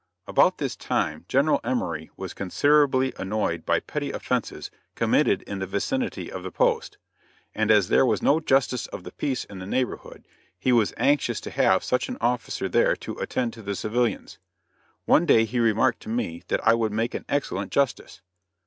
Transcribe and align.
About 0.27 0.57
this 0.57 0.75
time 0.75 1.25
General 1.29 1.61
Emory 1.63 2.09
was 2.17 2.33
considerably 2.33 3.13
annoyed 3.17 3.67
by 3.67 3.79
petty 3.79 4.11
offenses 4.11 4.71
committed 4.95 5.43
in 5.43 5.59
the 5.59 5.67
vicinity 5.67 6.31
of 6.31 6.41
the 6.41 6.49
post, 6.49 6.97
and 7.53 7.69
as 7.69 7.87
there 7.87 8.03
was 8.03 8.19
no 8.19 8.39
justice 8.39 8.87
of 8.87 9.03
the 9.03 9.11
peace 9.11 9.43
in 9.45 9.59
the 9.59 9.67
neighborhood, 9.67 10.27
he 10.57 10.71
was 10.71 10.95
anxious 10.97 11.39
to 11.41 11.51
have 11.51 11.83
such 11.83 12.09
an 12.09 12.17
officer 12.19 12.67
there 12.67 12.95
to 12.95 13.13
attend 13.19 13.53
to 13.53 13.61
the 13.61 13.75
civilians; 13.75 14.39
one 15.05 15.27
day 15.27 15.45
he 15.45 15.59
remarked 15.59 15.99
to 15.99 16.09
me 16.09 16.41
that 16.47 16.67
I 16.67 16.73
would 16.73 16.91
make 16.91 17.13
an 17.13 17.25
excellent 17.29 17.71
justice. 17.71 18.21